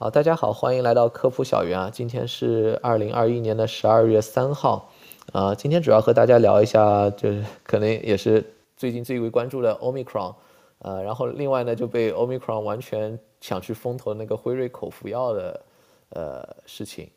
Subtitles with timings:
[0.00, 1.90] 好，大家好，欢迎来到科普小园啊。
[1.92, 4.88] 今天是二零二一年的十二月三号，
[5.32, 10.36] 啊，今天主要和大家聊一下，就是可能也是最近最为关注的 Omicron，
[10.78, 15.60] 呃，然后另外呢就被 Omicron 完全抢去风头那个辉瑞口服药的
[16.10, 17.10] 呃事情，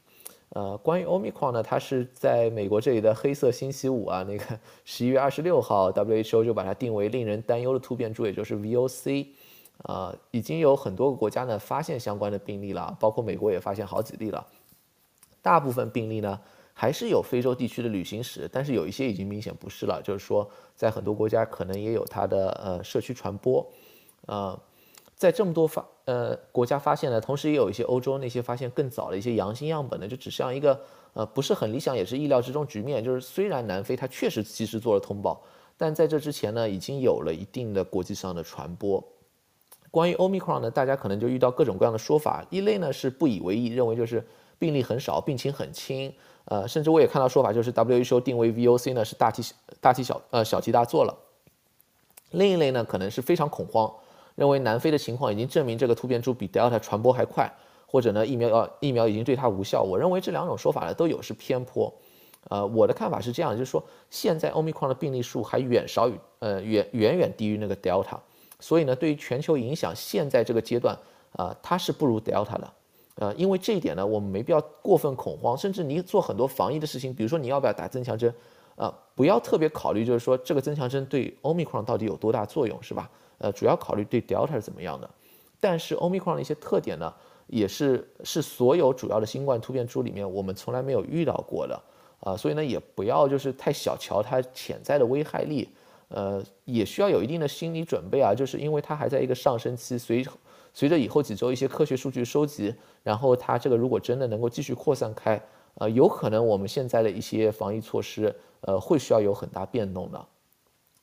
[0.50, 4.44] 呃，关于 Omicron 呢，它是在美国这里的黑色星期五啊，那个
[4.86, 9.28] 十一月二十六号，WHO 就把它定为令人担忧的突变株，也就是 VOC。
[9.84, 14.46] 啊，已经有很多个国家呢发现相关的病例了，包括美国也发现好几例了。
[15.42, 16.40] 大部分病例呢
[16.74, 23.68] 还是有非洲地区的旅行史，但是有一些已经明显不是了，就是说在很多国家可能也有它的呃社区传播。
[24.28, 24.58] 呃，
[25.16, 30.80] 在这么多发呃国家发现呢，同时也有一些欧洲那些发现更早的一些阳性样本呢，就只像一个
[31.14, 33.04] 呃不是很理想，也是意料之中局面。
[33.04, 35.42] 就是虽然南非它确实及时做了通报，
[35.76, 39.04] 但在这之前呢，已经有了一定的国际上的传播。
[39.92, 42.44] 关于 Omicron 呢，大家可能就遇到各种各样的说法。
[42.50, 44.26] 一类呢是不以为意，认为就是
[44.58, 46.14] 病例很少，病情很轻。
[46.46, 49.44] 呃，甚至我也看到说法，就是 WHO 定为 VOC 呢是大题
[49.80, 51.16] 大题小呃小题大做了。
[52.32, 53.94] 另一类呢可能是非常恐慌，
[54.36, 57.54] 认为南非的情况已经证明这个突变株比 Delta 传播还快，
[57.86, 59.84] 或者呢疫苗呃疫苗已经对它无效。
[59.84, 61.94] 我认为这两种说法呢都有失偏颇。
[62.50, 68.18] 呃，我的看法是这样，就是说现在 Omicron 的病例数还远少于呃远远远低于那个 Delta。
[68.62, 70.98] 所以呢，对于全球影响，现在这个阶段
[71.34, 72.74] 啊，它是不如 Delta 的，
[73.16, 78.34] 呃，因为这一点呢，我们没必要过分恐慌，甚至你做很多防疫的事情，比如说你要不要打增强针，
[78.76, 83.10] 啊，不要特别考虑，就是说这个增强针对 Omicron 到底有多大作用，是吧？
[83.40, 85.10] 呃，主要考虑对 Delta 是怎么样的。
[85.60, 87.12] 但是 Omicron 的一些特点呢，
[87.48, 91.82] 也是是所有主要的新冠突变株里面我们从来没有遇到过的，
[92.20, 95.68] 啊，所以呢，也不要就是太小瞧它潜在的危害力。
[96.14, 100.26] 呃，也需要有一定的心理准备啊，就是因为它还在一个上升期，随
[100.74, 102.74] 随着以后几周一些科学数据收集，
[103.04, 105.42] 然后它这个如果真的能够继续扩散开，
[105.76, 110.26] 呃，有可能我们现在的一些防疫措施，呃，会需要有很大变动的。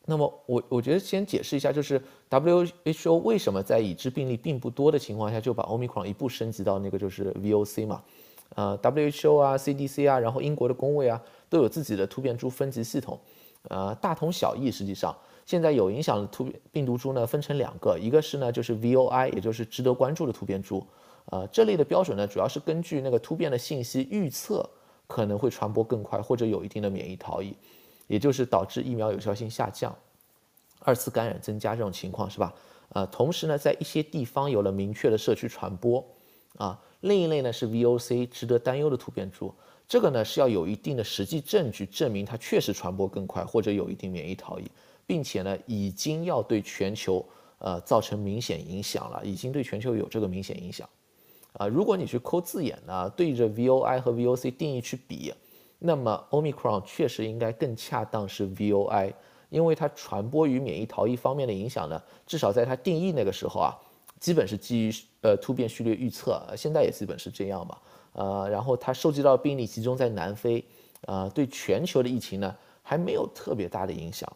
[0.06, 8.02] 那么我我觉得先解释一下，就是 WHO 为什么在已知病例并不多的情况下就把 Omicron 一步升级到那个就是 VOC 嘛？
[8.56, 13.20] 呃，WHO 啊，CDC 啊，然后英国的工位啊，都有自己的突变株分级系统。
[13.68, 14.70] 呃，大同小异。
[14.70, 20.86] 实际上，现在有影响的突病毒株呢，分成两个，一个是呢就是 VOI，也就是值得关注的突变株。
[21.26, 24.68] 呃，这类的标准呢，主要是根据那个突变的信息预测
[25.06, 27.54] 可能会传播更快，或者有一定的免疫逃逸，
[28.06, 29.94] 也就是导致疫苗有效性下降、
[30.80, 32.54] 二次感染增加这种情况，是吧？
[32.90, 36.04] 呃，同时呢，在一些地方有了明确的社区传播。
[36.56, 39.54] 啊，另一类呢是 VOC，值得担忧的突变株。
[39.88, 44.70] 这个呢是要有一定的实际证据证明它确实传播更快，或者有一定免疫逃逸，
[45.06, 47.26] 并且呢已经要对全球
[47.58, 50.86] 呃造成明显影响了，已经对全球有这个明显影响。
[51.54, 55.32] 啊，如果你去抠字眼呢，对着 VOI 和 VOC 定义去比，
[55.78, 59.14] 那么 Omicron 确实应该更恰当是 VOI，
[59.48, 63.74] 因为它传播与免疫逃逸方面的影响呢，至少在它定义那个时候啊，
[64.20, 67.80] 基本是基于呃突变序列预测，现在也基本是这样吧。
[68.12, 70.64] 呃，然后它收集到的病例集中在南非，
[71.02, 74.30] 呃，对全球的疫情呢还没有特别大的影响。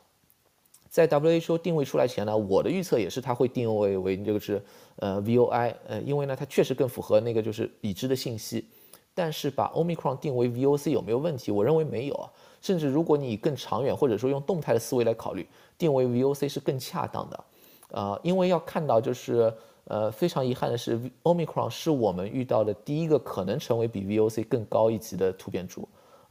[0.88, 4.62] 在 WHO 定位出来前呢，我的预测也是它会定位为这个是
[4.96, 8.66] 呃 VOI，呃，因为呢它确实更符合那个就是已知的信息。
[9.14, 11.50] 但是把 Omicron 定为 VOC 有没有问题？
[11.50, 12.30] 我认为没有啊。
[12.60, 15.46] 甚至如果你更长远或者说用动态的思维来考虑，
[15.76, 17.44] 定为 VOC 是更恰当的。
[17.92, 19.52] 呃，因为要看到就是。
[19.86, 25.86] 呃，非常遗憾的是，Omicron 是我们遇到的第一个可能成为比 VOC 更高一级的突变株，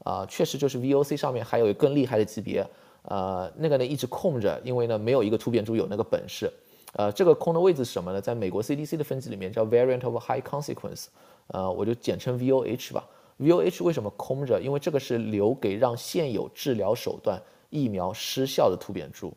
[0.05, 2.65] 啊，确实就是 VOC 上面还有更厉害的级别，
[3.03, 6.49] 呃，那个呢一直空着，因为呢没有一个突变株有那个本事，
[6.93, 8.21] 呃，这个空的位置是什么呢？
[8.21, 11.07] 在美国 CDC 的分级里面叫 Variant of High Consequence，
[11.47, 13.05] 呃，我就简称 VOH 吧。
[13.37, 14.61] VOH 为什么空着？
[14.61, 17.37] 因为这个是留给让现有治疗手段
[17.69, 19.33] 疫苗失效的突变株。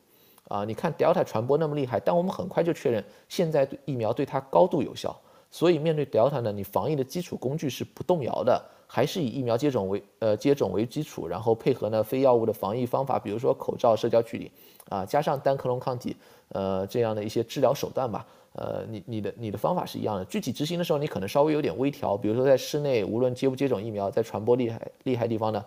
[0.49, 5.19] 啊，你看 Delta 传播那么厉害，但我们很快就确认，现在疫苗对它高度有效。
[5.51, 14.51] 所以面对 Delta 呢，你防疫的基础工具是不动摇的，还是以疫苗接种为呃接种为基础，然后配合呢非药物的防疫方法，比如说口罩、社交距离，
[14.89, 16.17] 啊，加上单克隆抗体，
[16.49, 18.27] 呃这样的一些治疗手段吧。
[18.57, 25.65] 呃，你你的你的方法是一样的，具体执行的时候你可能稍微有点微调，比如说在室内，无论接不接种疫苗，在传播厉害厉害地方呢，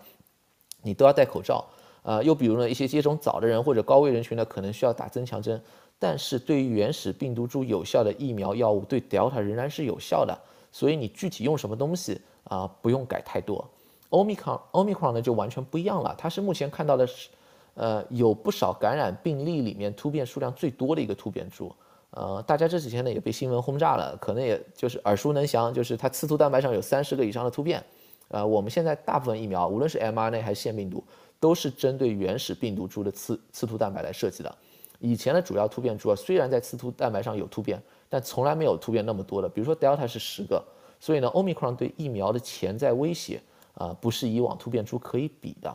[0.82, 1.64] 你都要戴口罩。
[2.08, 5.60] 啊，又比如呢，一些接种早的人或者高危人群呢，可能需要打增强针。
[5.98, 10.34] 但是对于原始病毒株有效的疫苗药物，对 Delta 仍然是有效的。
[10.72, 13.62] 所以你具体用什么东西啊，不用改太多。
[14.08, 17.28] Omicron Omicron 呢就完全不一样了，它是目前看到的是，
[17.74, 21.70] 呃，有不少感染病例里面突变数量最多的一个突变株。
[22.12, 27.84] 呃，大家这几天呢也被新闻轰炸了，可能也就是耳熟能详，就是它刺突蛋白上有三十个以上的突变。
[28.28, 31.02] 呃，我们现在大部分疫苗，无论是 mRNA 还是腺病毒，
[31.40, 34.58] 都是针对原始病毒株的刺刺突蛋白来设计的。
[34.98, 39.48] 以前的主要突变株啊，虽然在刺突蛋白上有突变，但从来没有突变那么多的。
[39.48, 40.60] 比如说 Delta 是十个，
[40.98, 43.40] 所以呢，Omicron 对疫苗的潜在威胁
[43.74, 45.72] 啊，不是以往突变株可以比的。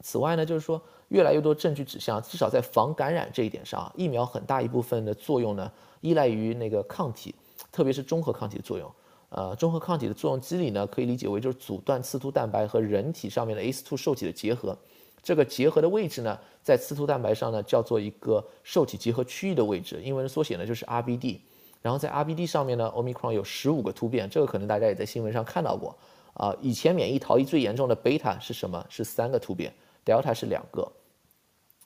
[0.00, 7.34] 此外呢，就是说越来越多证据指向，至少在防感染这一点上啊，疫苗很大一部分的作用呢，依赖于那个抗体，
[7.72, 8.88] 特别是中和抗体的作用。
[9.30, 14.76] 呃，中和抗体的作用机理呢，可以理解为就是阻断刺突蛋白和人体上面的 ACE2 受体的结合。
[15.22, 21.38] 这个结合的位置呢，在刺突蛋白上呢，叫做一个受体结合区域的位置，英文缩写呢就是 RBD。
[21.82, 25.94] 然后在 RBD 上面呢，Omicron 有十五个突变，这个可能大家也在新闻上看到过。
[26.34, 28.84] 啊，以前免疫逃逸最严重的贝塔是什么？
[28.88, 29.72] 是三个突变
[30.04, 30.90] ，Delta 是两个。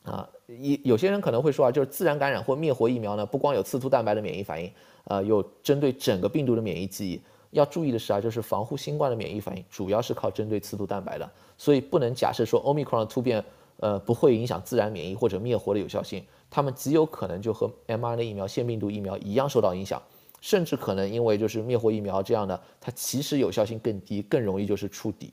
[0.05, 4.71] 啊，有有些人可能会说啊，就是自然感染或灭活疫苗呢，不光有刺突蛋白的免疫反应，
[5.05, 7.21] 呃，有针对整个病毒的免疫记忆。
[7.53, 13.45] 要注意的是啊，就是防护新冠的免疫反应主要是靠针对刺突蛋白的，所以不能假设说 Omicron 的突变，
[13.77, 20.03] 呃，不会影响自然免疫或者灭活的有效性，它们极有可能就和 mRNA 疫苗、腺病毒疫苗一样受到影响，
[20.41, 25.31] 甚至可能因为就是灭活疫苗这样的，它其实有效性更低，更容易就是触底。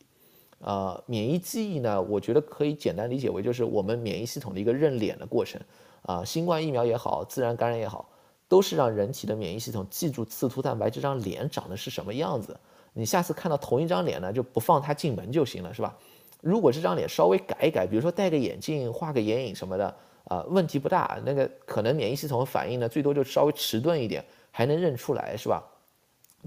[0.61, 5.61] 呃，免疫记忆呢，我觉得可以简单理解为就是我们免疫系统的一个认脸的过程，
[6.01, 8.09] 啊，新冠疫苗也好，自然感染也好。
[8.49, 12.59] 都是让人体的免疫系统记住刺突蛋白这张脸长得是什么样子，
[12.91, 15.95] 你下次看到同一张脸呢，就不放它进门就行了，是吧？
[16.41, 21.19] 如果这张脸稍微改一改，比如说戴个眼镜、画个眼影什么的，啊，问题不大。
[21.25, 25.63] 那个可能免疫系统反应呢，最多就稍微迟钝一点，还能认出来，是吧？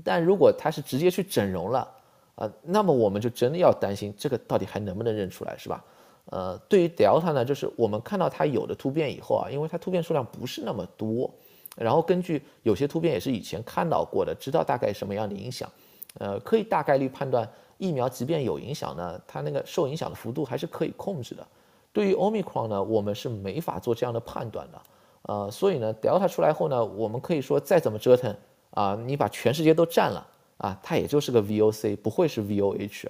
[0.03, 1.89] 但如果它是直接去整容了，
[2.35, 5.85] 啊，那么我们就真的要担心这个到底还能不能认出来，是吧？
[6.25, 11.31] 呃，对于 Delta 呢，就是我们看到它有的突变以后啊，因为它突变数量不是那么多。
[11.77, 15.71] 然后根据有些突变也是以前看到过的，知道大概什么样的影响，
[16.19, 17.49] 呃，可以大概率判断
[17.79, 21.47] 疫苗即便有影响呢，它那个受影响的幅度还是可以控制的。
[21.93, 24.83] 对于 Omicron 呢，我们是没法做这样的判断的，
[25.23, 28.35] 呃，所以呢，Delta 出来后呢，我们可以说再怎么折腾
[28.71, 30.27] 啊，你把全世界都占了
[30.59, 33.09] 啊，它也就是个 VOC，不会是 VOH。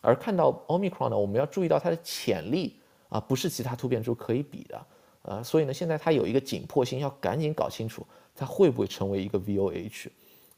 [0.00, 2.76] 而看到 Omicron 呢，我们要注意到它的潜力
[3.08, 4.80] 啊，不是其他突变株可以比的。
[5.22, 8.04] 呃，所以呢，现在它有一个紧迫性，要赶紧搞清楚
[8.34, 10.08] 它会不会成为一个 VOH，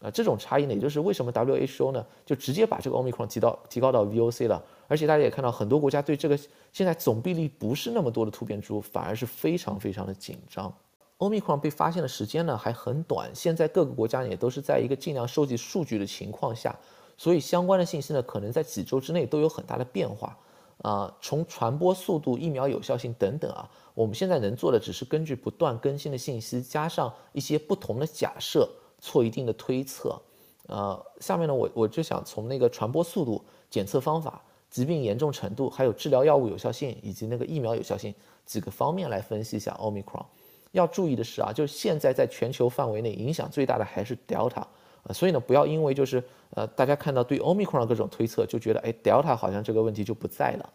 [0.00, 6.38] 啊，这种差异呢，也就是为什么 WHO 呢就直接把这个 Omicron 提到提高到 VOC 了，而且大家也看到很多国家对这个
[6.72, 10.74] 现在总病例不是那么多的突变株，反而是非常非常的紧张。
[11.18, 16.74] Omicron 被发现的时间呢还很短，现在各个国家也都是在一个尽量收集数据的情况下，
[17.16, 20.36] 所以相关的信息呢可能在几周之内都有很大的变化。
[20.84, 30.20] 啊，从传播速度、疫苗有效性等等啊，我们现在能做的只是根据不断更新的信息，加上一些不同的假设，做一定的推测。
[30.66, 38.14] 呃，下面呢，我我就想从那个传播速度、检测方法、疾病严重程度，还有治疗药物有效性以及那个疫苗有效性
[38.44, 40.26] 几个方面来分析一下 Omicron。
[40.72, 44.66] 要注意的是啊，就是现在在全球范围内影响最大的还是 Delta。
[45.06, 50.72] 啊，所以呢，不要因为就是呃，大家看到对 Omicron 的各种推测，就觉得哎，Delta 好像这个问题就不在了。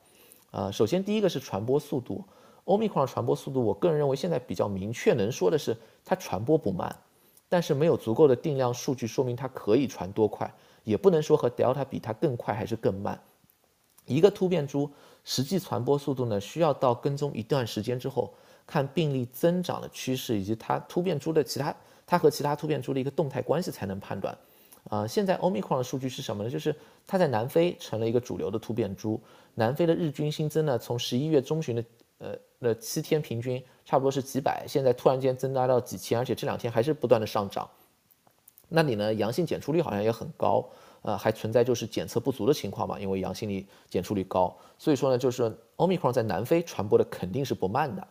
[0.52, 2.24] 啊，首先第一个是传播速度
[2.66, 6.96] ，Omicron 的传播速度，我个人认为现在比较明确能说的是它传播不慢，
[7.48, 10.52] 但是没有足够的定量数据说明它可以传多快，
[10.84, 13.20] 也不能说和 Delta 比它更快还是更慢。
[14.06, 14.90] 一个突变株
[15.24, 18.34] 实际传播速度呢，需要到跟踪一段时间之后，
[18.66, 21.76] 看病例增长的趋势以及它突变株的其他。
[22.10, 24.36] 它和其他突变株的一个动态关系才能判断，
[24.90, 26.50] 啊，现在 Omicron 的数据是什么呢？
[26.50, 26.76] 就是
[27.06, 29.22] 它在南非成了一个主流的突变株，
[29.54, 31.86] 南非的日均新增呢，从十一月中旬的
[32.18, 37.70] 呃那七天平均差不多是几百，现在突然间增加到几千，而且这两天还是不断的上涨。
[38.70, 40.68] 那里呢，阳性检出率好像也很高，
[41.04, 48.08] 呃，还存在就是检测不足的情况嘛，因为阳性率检出率高，所以说呢，就是 Omicron 在南非传播的肯定是不慢的，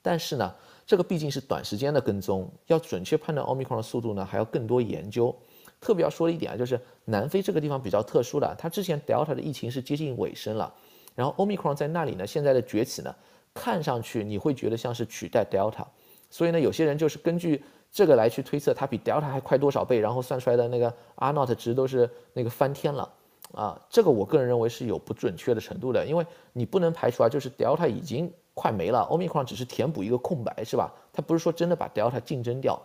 [0.00, 0.54] 但是呢。
[0.86, 5.34] 这个毕竟是短时间的跟踪，要准确判断奥密克戎的速度呢，还要更多研究。
[5.80, 10.72] 特别要说的一点啊，就是南非这个地方比较特殊的，它之前 Delta 的疫情是接近尾声了，
[11.14, 13.14] 然后奥密克戎在那里呢，现在的崛起呢，
[13.52, 15.84] 看上去你会觉得像是取代 Delta，
[16.30, 23.12] 所以呢，有些人就是根据这个来去推测它比 Delta 还快多少倍，然后算出来的那个 R not 值都是那个翻天了
[23.52, 28.32] 啊，这个我个人认为是有不准确的程度的，因为你不能排除啊，就是 Delta 已经。
[28.54, 30.92] 快没了，Omicron 只是填补一个空白，是吧？
[31.12, 32.80] 它不是说真的把 Delta 竞争掉，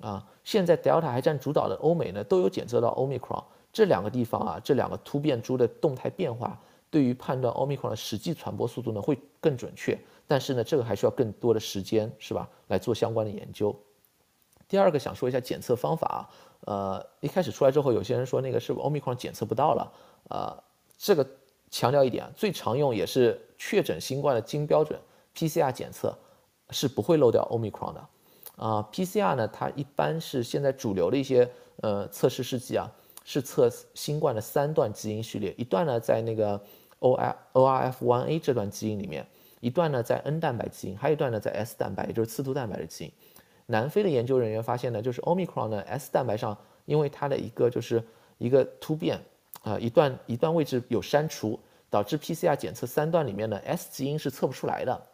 [0.00, 6.58] 啊，现在 Delta 还占主导的欧美呢，都有检测到 Omicron 这两个地方啊，这两个突变株的动态变化，
[6.90, 9.98] 对于判断 Omicron 的实际传播速度呢，会更准确。
[10.26, 12.48] 但是呢，这个还需要更多的时间，是吧？
[12.68, 13.74] 来做相关的研究。
[14.68, 19.92] 第二个想说一下检测方法，呃，一开始出来之后，有些人说那个是不是 Omicron 检测不到了？
[20.28, 20.62] 呃，
[20.96, 21.26] 这个
[21.70, 24.98] 强调一点，最常用也是确诊新冠的金标准
[25.34, 26.16] PCR 检测
[26.70, 28.08] 是不会漏掉 Omicron 的。
[28.56, 32.90] 啊，PCR 呢，它一般是现在主流的一些呃测试试剂啊，
[33.24, 36.62] 是测新冠的三段基因序列，一段呢在那个
[36.98, 39.26] O I O R F 1 A 这段基因里面，
[39.60, 43.12] 一段呢在 N 蛋白基因，还有一段呢在 S 蛋白，也就是刺突蛋白的基因。
[43.64, 48.04] 南非的研究人员发现呢，就是 Omicron 呢 S 蛋白上，因为它的一个就是
[48.36, 49.18] 一个突变
[49.62, 51.58] 啊，一段一段位置有删除，
[51.88, 55.06] 导致 PCR 检测三段里面的 S 基因是测不出来的。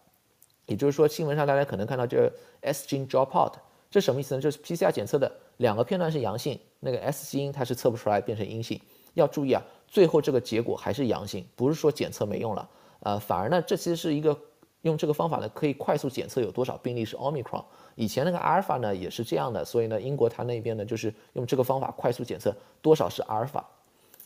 [0.66, 2.30] 也就是说，新闻上大家可能看到这
[2.61, 3.52] S gene dropout，
[3.90, 4.40] 这什么意思呢？
[4.40, 8.80] 就是 PCR 检测的两个片段是阳性，那个 S 基因它是测不出来，变成阴性。
[9.14, 12.68] 要注意啊，最后这个结果还是阳性，不是说检测没用了，
[13.00, 14.37] 呃，反而呢，这其实是一个
[14.82, 17.64] 用这个方法呢，可以快速检测有多少病例是 Omicron。
[17.94, 23.66] 以前那个阿尔法呢也是这样的，所以呢，英国它那边呢就是用这个方法快速检测多少是阿尔法。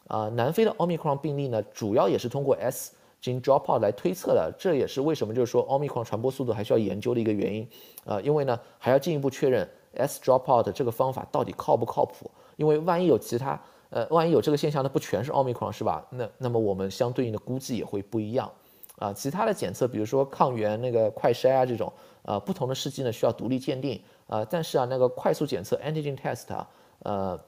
[0.09, 2.95] 啊，南非的 Omicron 病例呢，主要也是通过 S。
[3.21, 7.69] 经 dropout 来推测的，这也是为什么就是说 omicron 传播速度还需要研究的一个原因，
[8.05, 13.61] 呃，因为呢还要进一步确认 S dropout 这个方法到底靠不靠谱，因为万一有其他，
[13.91, 16.07] 呃，万一有这个现象，那不全是 omicron 是吧？
[16.11, 18.51] 那那么我们相对应的估计也会不一样，
[18.97, 26.69] 啊，其他的检测，比如说抗原那个快筛啊这种，呃，不同的试剂呢需要独立鉴定，啊，但是啊那个快速检测 antigen test 啊，
[27.01, 27.41] 呃。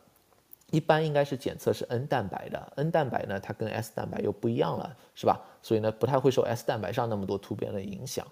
[0.73, 5.39] 一般应该是检测是 N 蛋白的，N 蛋白呢，它跟 S 蛋白又不一样了，是吧？
[5.63, 8.27] 所以呢，不太会受 S 蛋白上那么多突变的影响，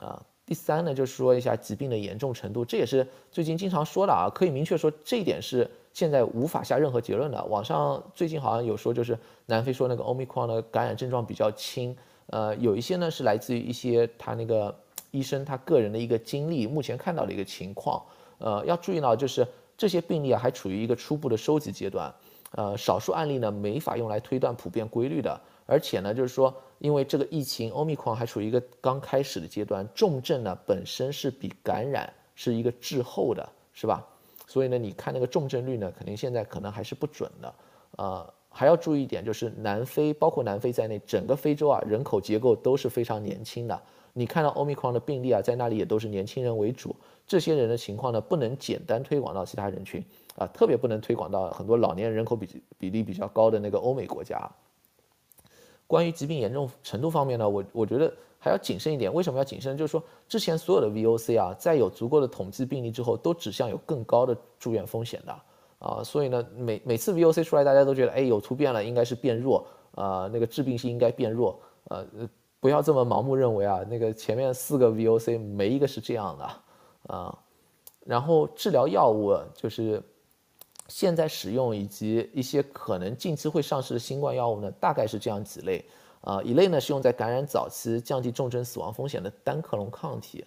[0.00, 0.20] 啊。
[0.46, 7.44] 第三呢，就是说一下疾病的严重程度，这也是最近经常说的啊，可以明确说这一点是现在无法下任何结论的。
[7.44, 11.94] 网上最近好像有说，就是南非说那个 Omicron 的感染症状比较轻，
[12.28, 14.74] 呃，有一些呢是来自于一些他那个
[15.10, 18.02] 医生他个人的一个经历，目前看到的一个情况，
[18.38, 19.46] 呃，要注意到就是。
[19.76, 22.14] 这些病例啊还处于一个初步的收集阶段，
[22.52, 34.06] 呃，少数案例呢没法用来推断普遍规律的，而且呢就是说，因为这个疫情欧米克还处于一个刚开始的阶段，重症呢本身是比感染是一个滞后的，是吧？
[34.46, 37.54] 所以呢你看那个重症率呢，肯定现在可能还是不准的，
[37.98, 43.78] 呃，还要注意一点就是南非，包括南非在内，整个非洲啊人口结构都是非常年轻的。
[44.14, 50.04] 你看到欧米克的病例啊，在那里也都是年轻人为主，这些人的情况呢，不能简单推广到其他人群
[50.36, 54.48] 啊，特别不能推广到很多老年人口比比例比较高的那个欧美国家。
[55.86, 59.12] 关于疾病严重程度方面呢，我我觉得还要谨慎一点。
[59.12, 59.76] 为什么要谨慎？
[59.76, 65.36] 就是说之前所有的 VOC 啊，在有足够的统计病例之后，都指向有更高的住院风险的
[65.78, 72.06] 啊，所以呢，每每次 VOC 出来，大家都觉得哎有突变了，应该是变弱啊，那个致病性应该变弱，呃。
[72.58, 76.50] 不要这么盲目认为啊，那个前面四个 VOC 没一个是这样的
[77.08, 77.36] 啊。
[78.04, 80.02] 然后治疗药物就是
[80.88, 85.84] 现在使用以及一些可能近期会上市的新冠药物呢，大概是这样几类
[86.20, 86.40] 啊。
[86.42, 90.44] 一类呢是用在感染早期降低重症死亡风险的单克隆抗体，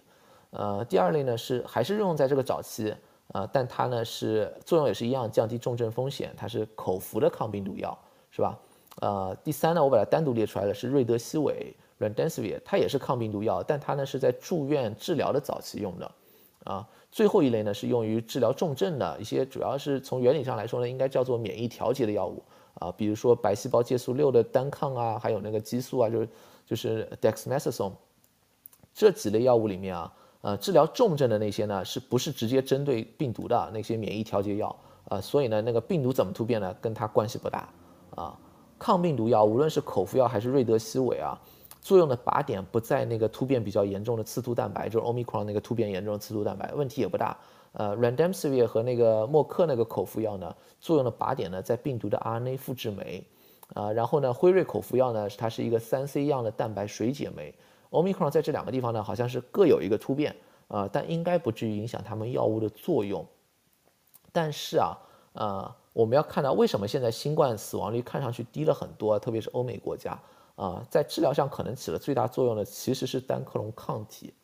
[0.50, 2.94] 呃，第二类呢是还是用在这个早期
[3.32, 7.98] 啊，但它呢是作用也是一样，降低重症风险，它是口服的抗病毒药，
[8.30, 8.58] 是吧？
[9.02, 11.74] 呃，第三呢我把它单独列出来了，是瑞德西韦。
[12.00, 16.10] Remdesivir 它也是抗病毒药，但它呢是在住院治疗的早期用的，
[16.64, 22.42] 啊，最后一类呢是用于治疗重症的一些，主要是从原理上来说呢，应该叫做免疫调节的药物
[22.74, 26.28] 啊，比如说白细胞介素六的单抗啊，还有那个激素啊，就是
[26.66, 27.92] 就是 dexamethasone
[28.92, 30.12] 这几类药物里面啊，
[30.42, 34.76] 呃，治疗重症的那些呢，是不是直接针对病毒的那些免疫调节药
[35.08, 35.20] 啊？
[35.20, 37.68] 所以呢，那个病毒怎么突变呢，跟它关系不大
[38.14, 38.38] 啊。
[38.78, 41.40] 抗病毒药无论是口服药还是瑞德西韦啊。
[41.80, 47.36] 作用的靶点不在那个突变比较严重的刺突蛋白，就是 omicron 那个突变严重的刺突蛋白，问题也不大。
[47.72, 53.24] 呃，remdesivir 和那个默克那个口服药呢，作用的靶点呢在病毒的 RNA 复制酶。
[53.74, 57.54] 啊，然后呢，辉瑞口服药呢，它是一个三 C 样的蛋白水解酶。
[57.90, 60.34] omicron 在这两个地方呢，好像是各有一个突变
[60.66, 63.24] 啊，但应该不至于影响它们药物的作用。
[64.32, 64.98] 但是啊，
[65.34, 70.20] 呃，我们要看到为什么现在新冠死亡率看上去低了很多，特别是欧美国家。
[70.60, 74.34] 啊，在治疗上可能起了最大作用的其实是单克隆抗体，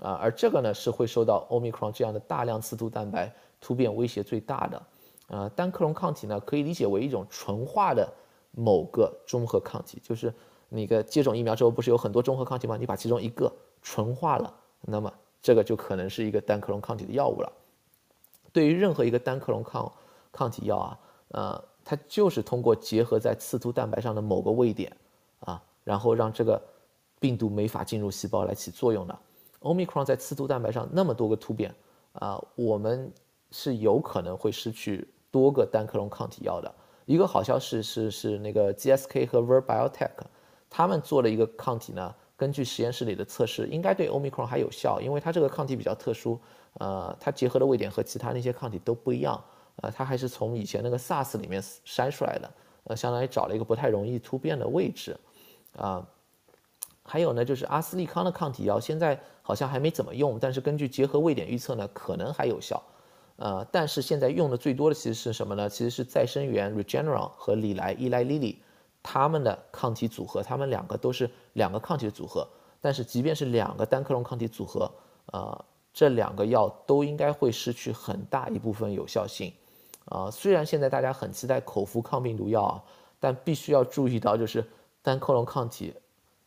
[0.00, 4.82] 啊，而这个呢是会受到欧米克戎这样的大量刺突蛋白突变威胁最大的。
[5.26, 8.08] 啊，单克隆抗体呢可以理解为一种纯化的
[8.52, 10.32] 某个中和抗体，就是
[10.68, 12.76] 你个接种疫苗之后不是有很多中和抗体吗？
[12.76, 17.52] 你把其中一个纯化了，那么这个就可能是一个单克隆抗体的药物了。
[18.52, 19.92] 对于任何一个单克隆抗
[20.30, 20.98] 抗体药啊，
[21.32, 24.96] 呃，它就是通过结合在刺突蛋白上的某个位点。
[25.46, 26.62] 啊，然后让这个
[27.18, 29.18] 病毒没法进入细胞来起作用的。
[29.60, 31.74] Omicron 在刺突蛋白上那么多个突变
[32.12, 33.10] 啊，我们
[33.50, 36.72] 是有可能会失去多个单克隆抗体药的。
[37.06, 40.10] 一个好消息是是那个 GSK 和 Ver Biotech，
[40.68, 46.38] 他们做了一个抗体呢，根据实验室里的测试，应该对 Omicron 还有效，因为它这个抗体比较特殊，
[46.74, 49.40] 呃，它结合的位点和其他那些抗体都不一样，
[49.76, 52.50] 呃，它还是从以前那个 SARS 里面筛出来的，
[52.84, 55.16] 呃，相当于找了一个不太容易突变的位置，
[55.76, 56.06] 啊，
[57.02, 62.82] 还有呢，就是阿斯利康的抗体药现在好像还没怎么用，但是根据结合位点预测呢，可能还有效。
[63.36, 65.68] 呃，但是现在用的最多的其实是什么呢？
[65.68, 68.56] 其实是再生源 Regeneron 和李来 Eli Lilly
[69.02, 72.48] 他们的抗体组合，他们两个都是两个抗体的组合。
[72.80, 74.90] 但是即便是两个单克隆抗体组合，
[75.32, 79.52] 呃，这两个药都应该会失去很大一部分有效性。
[80.06, 82.82] 啊，虽然现在大家很期待口服抗病毒药啊，
[83.20, 84.64] 但必须要注意到，就是
[85.06, 85.94] 单克隆抗体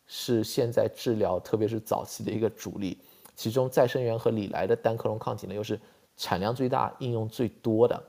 [0.05, 2.97] 是现在治疗特别是早期的一个主力，
[3.33, 5.79] 其中再生源和李来的单克隆抗体呢又是。
[6.21, 8.03] 产量最大、应用最多的，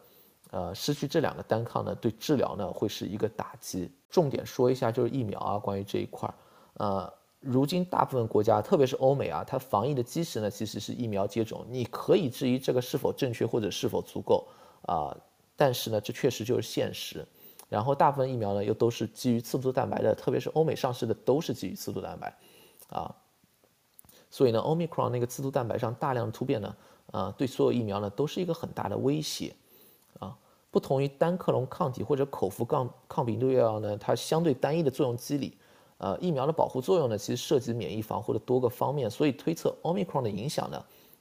[0.50, 3.88] 呃，失去这两个单抗呢，对治疗呢会是一个打击。
[4.10, 6.34] 重点说一下，就是疫苗啊，关于这一块儿，
[6.78, 11.64] 呃，如今大部分国家，特别是欧美啊，它防疫的基石呢其实是疫苗接种。
[11.68, 14.48] 你可以质疑这个是否正确或者是否足够
[14.88, 15.16] 啊，
[15.54, 17.24] 但是呢，这确实就是现实。
[17.70, 22.36] 然后大部分疫苗呢又都是基于刺突蛋白的，特别是欧美上市的都是基于刺突蛋白，
[22.90, 23.14] 啊，
[24.28, 26.76] 所以呢，Omicron 那个刺突蛋白上大量突变呢。
[27.12, 29.52] 啊，对所有疫苗呢都是一个很大的威胁，
[30.20, 30.38] 啊，
[30.70, 35.58] 不同于单克隆抗体或者口服抗抗病毒药呢，它相对单一的作用机理，
[35.98, 40.80] 呃，疫苗的保护作用呢，其实涉及免疫防护的多个方面，所以推测 Omicron 的影响呢，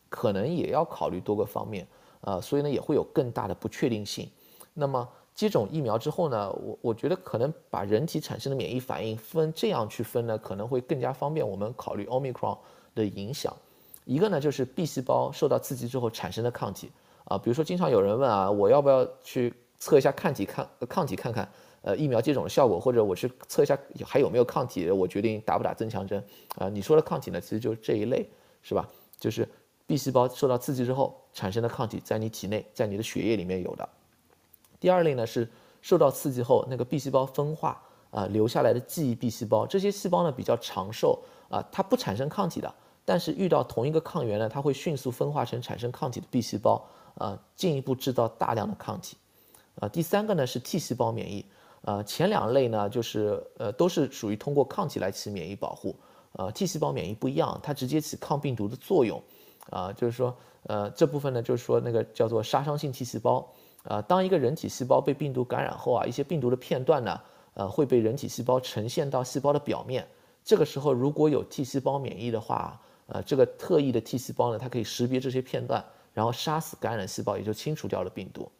[0.09, 1.87] 可能也要考虑多个方面，
[2.21, 4.29] 啊，所以呢也会有更大的不确定性。
[4.75, 12.57] 那么接种疫苗之后呢，我我觉得可能把人体产生的免疫反应分这样去分呢，可能会更加方便我们考虑 Omicron
[12.93, 13.55] 的影响。
[14.03, 16.91] 一个呢，就是 B 细胞受到刺激之后产生的抗体
[17.23, 21.49] 啊，比如说经常有人问啊，我要不要去测一下抗体看抗体看看，
[21.83, 26.21] 呃，疫苗接种的效果，或者我去测一下还有没有抗体，我决定打不打增强针
[26.57, 26.67] 啊？
[26.67, 28.29] 你说的抗体呢，其实就是这一类，
[28.61, 28.85] 是吧？
[29.17, 29.47] 就是
[29.87, 33.87] B 细胞受到刺激之后产生的抗体，在你体内，在你的血液里面有的。
[34.79, 35.49] 第二类呢是
[35.81, 42.73] 受到刺激后那个 B 细胞分化啊留下来的记忆 B 细胞，这些细胞呢比较长寿啊，它不产生抗体的。
[43.05, 49.17] 但是遇到同一个抗原呢，它会迅速分化成产生抗体的 B 细胞，啊，进一步制造大量的抗体，
[49.79, 51.43] 啊，第三个呢是 T 细胞免疫，
[51.81, 55.95] 啊，前两类呢就是呃都是属于通过抗体来起免疫保护，
[56.33, 59.19] 呃，T 细胞免疫不一样，它直接起抗病毒的作用，
[59.71, 60.37] 啊，就是说
[60.67, 63.51] 呃这部分呢就是说那个叫做杀伤性 T 细胞，
[63.83, 67.21] 啊，当一个人体细胞被病毒感染后啊，一些病毒的片段呢，
[67.53, 70.07] 呃会被人体细胞呈现到细胞的表面，
[70.43, 72.79] 这个时候如果有 T 细胞免疫的话。
[73.11, 78.51] 呃，这个特异的 T 细胞呢，它可以识别这些片段，然后杀死感染细胞，也就清除掉了病毒。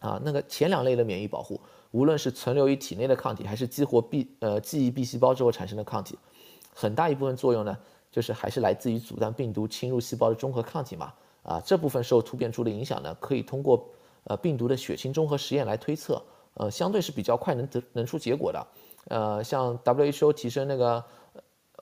[0.00, 1.60] 啊，那个前两类的免疫保护，
[1.92, 6.18] 无论是存留于体内的抗体，还是激活 B 呃记忆 B 细胞之后产生的抗体，
[6.74, 7.78] 很大一部分作用呢，
[8.10, 11.12] 就是还是来自于阻断病毒侵入细胞的中和抗体嘛。
[11.44, 13.88] 啊，这部分受突变株的影响呢，可以通过
[14.30, 16.22] 呃病毒的血清中和实验来推测，
[16.54, 18.66] 呃，相对是比较快能得能出结果的。
[19.08, 21.04] 呃，像 WHO 提升那个。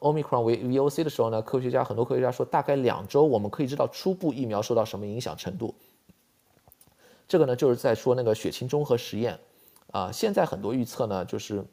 [0.01, 5.75] Omicron 为 VOC 的时候呢，科学家很多科学家说，大概两周我们可以知道初步疫苗受到什么影响程度。
[7.27, 9.37] 这个呢，就是在说那个血清中和实验
[9.91, 10.13] 啊。
[10.13, 11.65] 现在很多预测呢，就是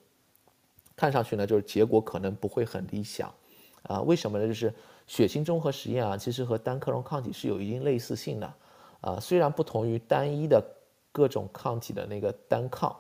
[0.96, 3.32] 看上去呢，就是结果可能不会很理想
[3.84, 4.02] 啊。
[4.02, 4.48] 为什么呢？
[4.48, 4.74] 就是
[5.06, 8.52] 血清中和实验啊，其实和单克隆抗体是有一定类似性的
[9.06, 9.20] 啊。
[9.22, 10.62] 虽然不同于单一的
[11.12, 12.94] 各种抗体的那个单抗，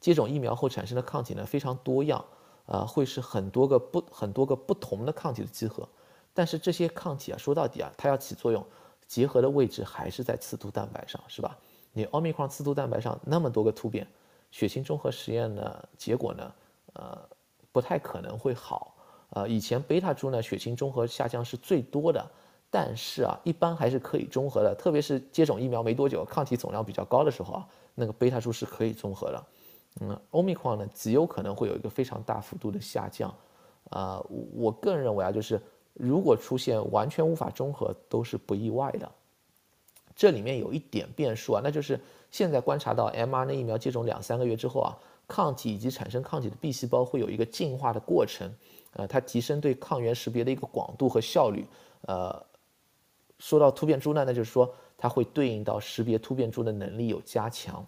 [0.00, 2.24] 接种疫苗后产生的抗体呢非常多样。
[2.70, 5.88] 啊，会是很多个不很多个不同的抗体的集合，
[6.34, 8.62] 但是这些抗体啊，说到底啊，它要起作用，
[9.06, 11.56] 结合的位置还是在刺突蛋白上，是吧？
[11.94, 14.06] 你奥密克戎刺突蛋白上那么多个突变，
[14.50, 16.52] 血清中和实验呢，结果呢，
[16.92, 17.18] 呃，
[17.72, 18.94] 不太可能会好。
[19.30, 22.30] 呃，以前贝塔株呢，血清中和下降是最多的，
[22.70, 29.44] 但是啊，一般还是可以中和的，特别是接种疫苗没多久，抗体总量比较高的时候啊，那个贝塔株是可以中和的。
[30.00, 33.34] 嗯，欧米克呢极有可能会有一个非常大幅度的下降，
[33.90, 34.22] 啊，
[34.54, 35.60] 我个人认为啊，就是
[35.94, 39.10] 如果出现完全无法中和，都是不意外的。
[40.14, 41.98] 这里面有一点变数啊，那就是
[42.30, 44.92] 现在观察到 mRNA 疫苗接种两三个月之后啊，
[45.26, 48.52] 抗体以及产生抗体的 B 细胞会有一个进化的过程，
[48.92, 51.64] 呃，它提升对抗原识别的一个广度和效率。
[52.02, 52.40] 呃，
[53.38, 57.84] 说到突变株呢，那就是说它会对应到识别突变株的能力有加强，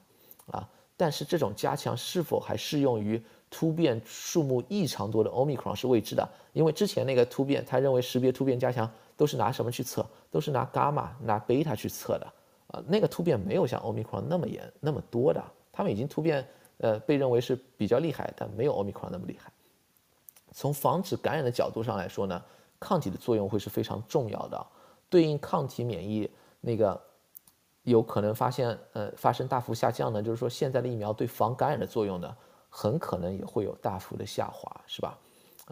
[0.47, 0.69] 啊。
[0.97, 10.07] 但是这种加强是否还适用于突变数目异常多的 Omicron 是未知的，因为之前那个突变，他认为识别突变加强都是拿什么去测？
[10.31, 12.27] 都是拿伽马、拿贝塔去测的
[12.67, 19.51] 啊，那个突变没有像 Omicron 那么严那么多的，他们已经突变，呃，被认为是比较厉害，但没有 Omicron 那么厉害。
[20.53, 22.43] 从防止感染的角度上来说呢，
[22.79, 24.67] 抗体的作用会是非常重要的，
[25.11, 26.99] 对应抗体免疫那个
[27.83, 32.35] 有可能发现呃发生大幅下降呢，就是说现在的疫苗对防感染的作用呢，
[32.71, 35.19] 很可能也会有大幅的下滑，是吧？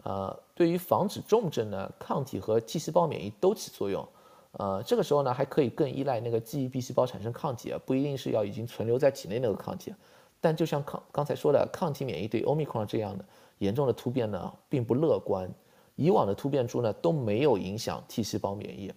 [0.03, 4.07] 呃，对于防止重症呢，抗体和 T 细胞免疫都起作用。
[4.53, 9.93] 呃，这个时候呢，还可以更依赖那个记忆 B 细胞产生抗体，不一定是要已经存留在体内那个抗体。
[10.41, 13.23] 但就像抗刚才说的，抗体免疫对 Omicron 这样的
[13.59, 15.49] 严重的突变呢，并不乐观。
[15.95, 18.91] 以往的突变株呢都没有影响 T 细胞免疫。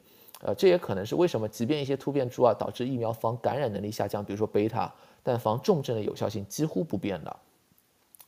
[0.44, 7.36] 呃，这也可能是为什么，即便一些突变株啊导致疫苗防感染能力下降，比如说贝塔，但防重症的有效性几乎不变的。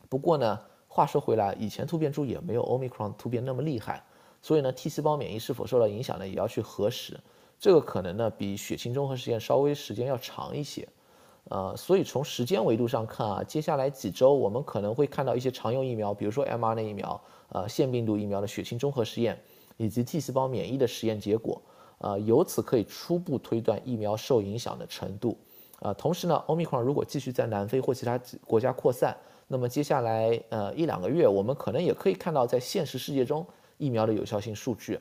[0.09, 4.01] 不过呢，话说回来，以前突变株也没有 Omicron 突变那么厉害。
[4.41, 6.29] 所以呢，T 细胞免疫是否受到影响呢？
[6.29, 7.19] 也要去核实，
[7.59, 10.87] 这个可能呢比血清综合实验稍微时间要长一些，
[11.49, 19.43] 呃，所以从时间维度上看啊，接下来几周我们可能会看到一些常用疫苗，比如说 mRNA 疫苗、呃腺病毒疫苗的血清综合实验，
[19.79, 21.61] 以及 T 细胞免疫的实验结果，
[21.99, 25.37] 呃，由此可以初步推断疫苗受影响的程度，
[25.81, 29.17] 啊，同时呢，Omicron 如果继续在南非或其他国家扩散，
[29.49, 33.47] 那么接下来呃一两个月，我们可能也可以看到在现实世界中。
[33.77, 35.01] 疫苗的有效性数据，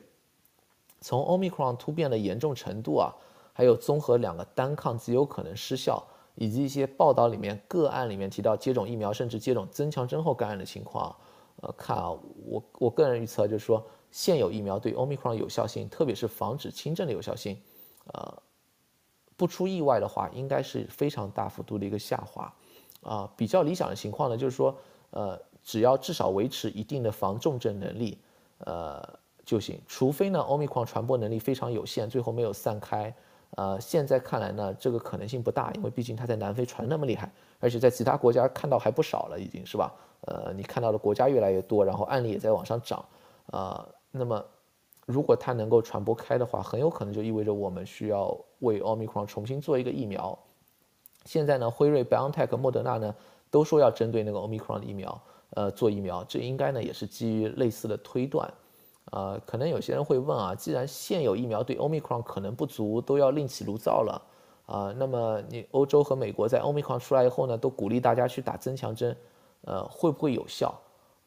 [1.00, 3.14] 从 Omicron 突变的严重程度啊，
[3.52, 6.04] 还有综合两个单抗极有可能失效，
[6.34, 11.14] 以及一些报道里面个案里面提到接种疫苗甚至接种增强针后感染的情况，
[11.62, 12.10] 呃，看啊，
[12.46, 13.82] 我我个人预测就是说，
[14.14, 17.60] 现有疫苗对 Omicron 有效性，特别是防止轻症的有效性，
[18.12, 18.42] 呃，
[19.36, 22.54] 不出意外的话，应该是非常大幅度的一个下滑，
[23.02, 24.72] 啊，比较理想的情况呢，就是说，
[25.10, 28.16] 呃，只要至少维持一定的防重症能力。
[28.58, 29.02] 呃
[29.44, 33.14] 就行，除非呢，奥密克戎传播能力非常有限，最后没有散开。
[33.56, 39.92] 呃，现在看来呢，这个可能性不大，因为毕竟它在南非传那么厉害，而且在其他国家看到还不少了，已经是吧？
[40.22, 43.04] 呃，你看到的国家越来越多，然后案例也在往上涨。
[43.50, 44.44] 啊，那么
[45.06, 50.38] 如果它能够传播开的话，很有可能就意味着我们需要为奥密克戎重新做一个疫苗。
[51.24, 53.14] 现在呢，辉瑞、BioNTech、莫德纳呢
[53.50, 55.20] 都说要针对那个奥密克戎的疫苗。
[55.50, 58.52] 呃，做疫苗，这应该呢也是基于类似的推断，
[59.12, 64.22] 呃，可能有些人会问啊，既然现有疫苗对 Omicron 可能不足，都要另起炉灶了，
[64.66, 69.16] 啊，那么你欧洲和美国在 Omicron 出来以后呢，都鼓励大家去打增强针，
[69.60, 70.74] 呃，会不会有效？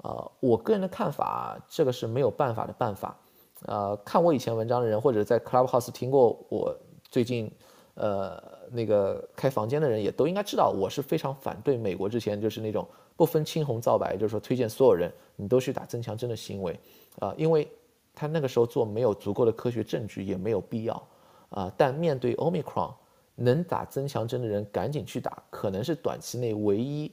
[0.03, 3.17] 啊，我个人的看法，这个是没有办法的办法，
[3.65, 6.75] 呃，看我以前文章的人或者在 Clubhouse 听过我
[7.09, 7.51] 最近。
[7.99, 16.79] 呃，那个开房间的人也都应该知道，我是非常反对美国之前就是那种不分青红皂白，就是说推荐所有人你都去打增强针的行为，
[17.17, 17.67] 啊，因为
[18.13, 21.07] 他那个时候做没有足够的科学证据，也没有必要，
[21.49, 22.93] 啊，但面对 Omicron，
[23.33, 27.11] 能打增强针的人赶紧去打，可能是短期内唯一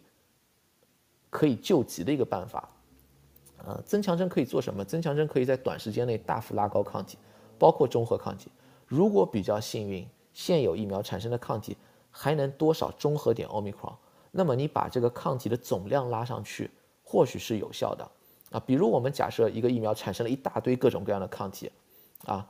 [1.31, 2.69] 可以救急的一个办法，
[3.67, 4.85] 啊，增强针可以做什么？
[4.85, 7.19] 增强针可以在短时间内大幅拉高抗体，
[7.59, 8.51] 包括中和抗体，
[8.87, 10.07] 如果比较幸运。
[10.37, 11.77] 现有疫苗产生的抗体
[12.11, 13.97] 还能多少中和点奥密克戎？
[14.33, 16.69] 那么你把这个抗体的总量拉上去，
[17.05, 18.05] 或许是有效的
[18.51, 18.59] 啊。
[18.67, 21.71] 比如我们假设一个疫苗产生了一大堆各种各样的抗体，
[22.25, 22.45] 啊，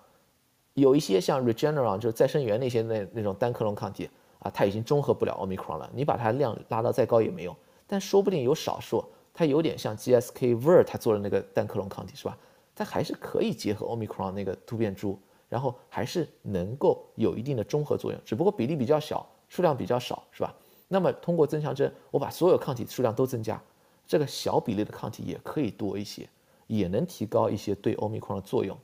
[0.72, 5.90] 有一些像 Regeneron 就是再生元那些那那种单克隆抗体啊，它已经中和不了奥密克戎了。
[5.92, 7.55] 你把它量拉到再高也没用。
[7.87, 12.38] 但说不定有少数，它有点像 GSK Ver 它做的那个单克隆抗体是吧？
[12.75, 15.18] 它还是可以结合奥密克戎那个突变株。
[15.47, 20.53] 然后还是能够有一定的中和作用，只不过比例比较小，数量比较少，是吧？
[20.88, 23.62] 那么通过增强针，我把所有抗体数量都增加，
[24.05, 26.29] 这个小比例的抗体也可以多一些，
[26.66, 28.77] 也能提高一些对欧米克的作用。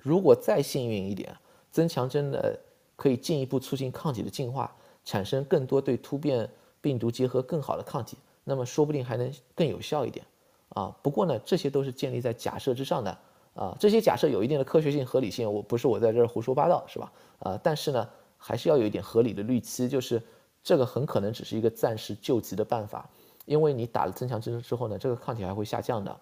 [0.00, 1.36] 如果再幸运一点，
[1.70, 2.58] 增强针的
[2.96, 4.74] 可以进一步促进抗体的进化，
[5.04, 6.50] 产生更多对突变
[6.80, 8.16] 病毒结合更好的抗体，
[8.48, 10.24] 那么说不定还能更有效一点
[10.70, 10.96] 啊。
[11.02, 13.18] 不过呢，这些都是建立在假设之上的。
[13.56, 17.10] 啊，这些假设有一定的科学性、合理性，我不是我在这儿胡说八道，是吧？
[17.38, 18.06] 啊，但是呢，
[18.36, 20.22] 还是要有一点合理的预期，就是
[20.62, 23.08] 这个很可能只是一个暂时救急的办法，
[23.46, 26.14] 因为你打了增强针之后呢，这个抗体还会下降的。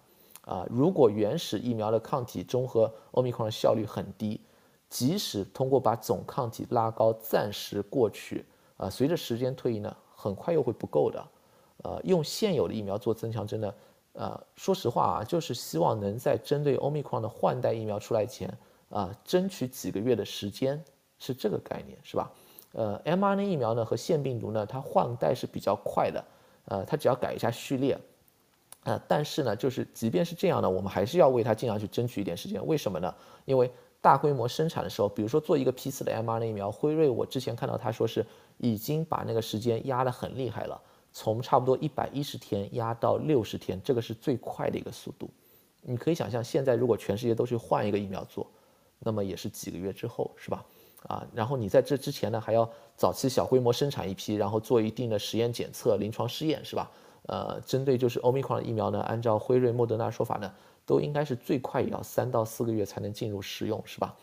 [0.45, 4.39] 啊，如果原始疫苗的抗体中和欧米克戎效率很低，
[4.87, 8.45] 即使通过把总抗体拉高暂时过去，
[8.77, 11.21] 啊，随着时间推移呢，很快又会不够的。
[11.85, 13.71] 呃，用现有的疫苗做增强针呢？
[14.13, 18.51] 呃，说实话啊，就是希望能在针对欧米克戎的换代疫苗出来前
[18.89, 20.83] 啊，争取几个月的时间，
[21.19, 22.31] 是这个概念，是吧？
[22.71, 26.25] 呃，mRNA 疫苗呢和腺病毒呢，它换代是比较快的，
[26.65, 27.95] 呃，它只要改一下序列，
[28.83, 32.65] 啊，但是呢，就是即便是这样呢，我们还是要为它尽量去争取一点时间。
[32.65, 33.13] 为什么呢？
[33.45, 33.69] 因为
[34.01, 38.25] 大规模生产的时候，比如说做一个批次的 mRNA 疫苗，辉瑞我之前看到他说是
[38.57, 40.81] 已经把那个时间压得很厉害了，
[41.15, 45.29] 从差不多一百一十天压到六十天，这个是最快的一个速度。
[45.81, 48.45] 你可以想象，现在如果全世界都去换一个疫苗做，
[48.99, 50.65] 那么也是几个月之后，是吧？
[51.07, 56.91] 啊，然后你在这之前呢，还要早期小规模生产一批，然后做一定的实验检测、临床试验，是吧？
[57.27, 60.53] 呃，针对就是欧米克戎疫苗呢，按照辉瑞、莫德纳说法呢。
[60.87, 64.13] 都应该是最快也要三到四个月才能进入使用，是吧？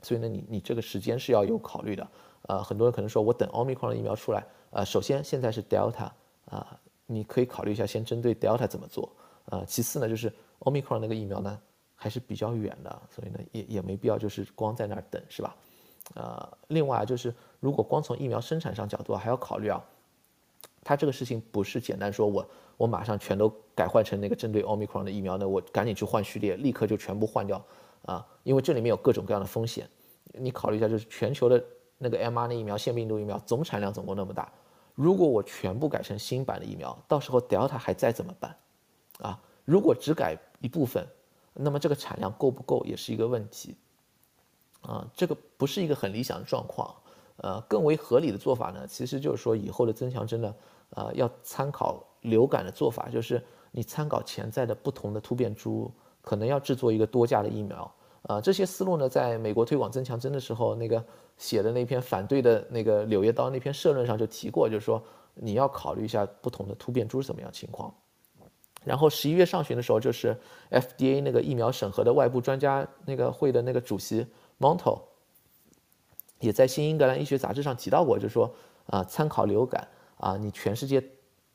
[0.00, 2.08] 所以呢，你你这个时间是要有考虑的。
[2.48, 4.42] 呃，很多人可能说我等奥密克戎的疫苗出来，
[4.76, 6.10] 呃，首先现在是 Delta
[6.50, 9.10] 啊，你可以考虑一下先针对 Delta 怎么做。
[9.46, 11.58] 呃，其次呢，就是 Omicron 那个疫苗呢
[11.94, 15.56] 还是比较远的，所以呢也也没必要就是光在那儿等，是吧？
[16.14, 19.82] 呃，另外就是如果光从疫苗生产上角度还要考虑啊，
[20.84, 22.46] 它这个事情不是简单说我。
[22.76, 25.48] 我马上全都改换成那个针对 Omicron 的疫苗呢？
[25.48, 27.64] 我赶紧去换序列，立刻就全部换掉
[28.02, 28.26] 啊！
[28.42, 29.88] 因为这里面有各种各样的风险。
[30.34, 31.64] 你考虑一下，就是全球的
[31.96, 34.52] 那个 mRNA 疫苗、腺病毒疫苗总产量总共那么大，
[34.96, 38.56] 如果我全部改成新版的疫苗，到时候 Delta 还在怎么办？
[39.20, 41.06] 啊，如果只改一部分，
[41.54, 43.76] 那么这个产量够不够也是一个问题
[44.80, 45.06] 啊！
[45.14, 46.92] 这个不是一个很理想的状况。
[47.36, 50.54] 呃，更为合理的做法呢，其实就是说以后的增强针呢，
[50.90, 52.02] 呃，要参考。
[52.22, 55.88] 流感的做法就是你参考潜在的不同的突变株，
[56.20, 57.88] 可能要制作一个多价的疫苗。
[58.26, 61.04] 啊，这些思路呢，在美国推广增强针的时候，那个
[61.38, 65.02] 写的那篇反对的那个《柳叶刀》那篇社论上就提过，就是说
[65.34, 67.92] 你要考虑一下不同的突变株是怎么样情况。
[68.84, 70.36] 然后十一月上旬的时候，就是
[70.70, 74.26] FDA 那个疫苗审核的外部专家那个会的那个主席
[74.60, 75.00] Monto
[76.40, 78.52] 也在《新英格兰医学杂志》上提到过，就是说
[78.86, 81.02] 啊，参考流感啊，你全世界。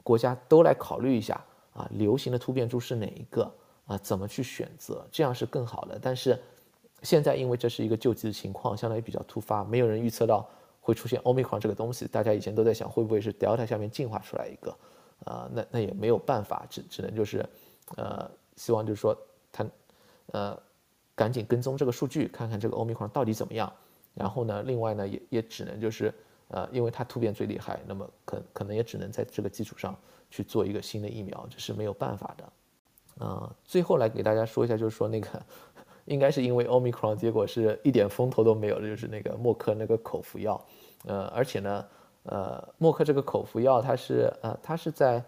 [0.03, 1.39] 国家都来考虑一下
[1.73, 3.43] 啊，流行的突变株是哪一个
[3.85, 3.95] 啊？
[3.99, 5.05] 怎么去选择？
[5.11, 5.99] 这样是更好的。
[6.01, 6.41] 但是
[7.01, 10.47] 现在因为这是一个救急的情况，相当于比较突发，没有人预测到
[10.79, 12.07] 会出现 Omicron 这个东西。
[12.07, 14.75] 大家以前都在想会不会是 Delta 下面进化出来一个
[15.25, 15.49] 啊？
[15.53, 17.45] 那那也没有办法，只只能就是
[17.97, 19.17] 呃，希望就是说
[19.51, 19.65] 他
[20.27, 20.57] 呃
[21.15, 23.71] 赶紧跟踪这个数据，看看这个 Omicron 到底怎么样。
[24.13, 26.13] 然后呢，另外呢也也只能就是。
[26.53, 29.97] 呃，因为它突变最厉害，那么可可能也只能在这个基础上
[30.29, 32.53] 去做一个新的疫苗，这是没有办法的。
[33.19, 35.41] 呃，最后来给大家说一下，就是说那个
[36.05, 40.59] 应该是因为 Omicron，结果是一点风头都没有的，就是那个默克那个口服药。
[41.05, 41.85] 呃，而且呢，
[42.23, 45.23] 呃，默克这个口服药它是呃，它是在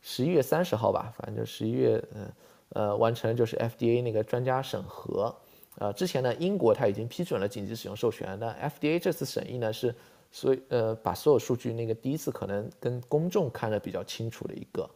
[0.00, 2.32] 十一月三十号吧，反正就十一月呃
[2.70, 5.34] 呃完成就是 FDA 那个专家审核。
[5.78, 9.94] 呃，之前呢，英国它已经批准了紧急使用授权，那 FDA 这次审议呢是。
[10.32, 14.90] 所以，呃，把所有数据那个第一次可能跟公众看得比较清楚的一个，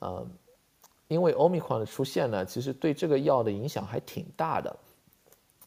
[0.00, 0.26] 呃，
[1.12, 4.76] 因为欧米克的出现呢，其实对这个药的影响还挺大的，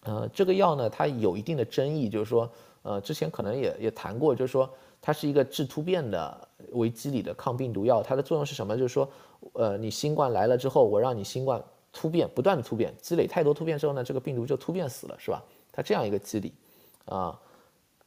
[0.01, 2.49] 呃，这个药呢，它有一定的争议，就是说，
[2.81, 4.69] 呃，之前可能也也谈过，就是说，
[5.01, 8.75] 它是一个治突变的为机理的抗病毒药，它的作用是什么？
[8.75, 9.09] 就是说，
[9.53, 15.43] 呃，你新冠来了之后，我让你新冠突变，不断的突变，积累太多突变之后呢，这个病毒就突变死了，是吧？
[15.71, 16.53] 它这样一个机理，
[17.05, 17.39] 啊。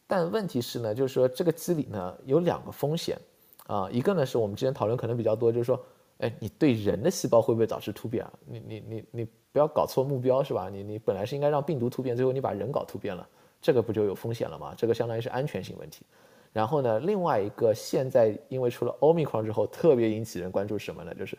[0.07, 3.18] 但问题是呢，就是说这个机理呢有两个风险，
[3.66, 5.79] 啊，一个呢是我们之前讨论可能比较多，就是说，
[6.18, 8.33] 哎，你对人的细胞会不会导致突变啊？
[8.46, 10.68] 你你你你不要搞错目标是吧？
[10.68, 13.26] 你你本来是应该让病毒突变，最后你把人搞突变了，
[13.62, 14.74] 这个不就有风险了吗？
[14.76, 16.04] 这个相当于是安全性问题。
[16.52, 21.14] 然后呢，另外一个现在因为出了奥密克之后，特别引起人关注什么呢？
[21.14, 21.38] 就是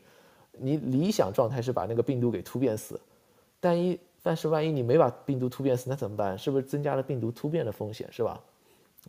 [0.51, 2.99] 你理想状态是把那个病毒给突变死，
[3.59, 6.37] 但一但是万一你没把病毒突变死，那怎么办？
[6.37, 8.41] 是不是增加了病毒突变的风险是吧？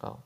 [0.01, 0.17] 啊，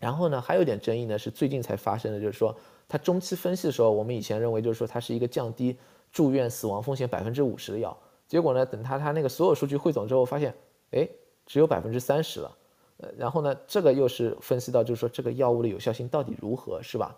[0.00, 2.56] 然后呢，还有一点争议呢，是最近才发生的，就是说
[2.94, 5.76] 它中期分析的时候，我们以前认为就是说它是一个降低
[6.12, 10.54] 住院死亡风险百分之五十的药，结果呢，等它它那个所有数据汇总之后，发现，
[10.92, 11.08] 哎，
[11.44, 12.56] 只有百分之三十了，
[12.98, 17.16] 呃，然后呢，这个又是分析到就是说这个药物的有效性到底如何，是吧？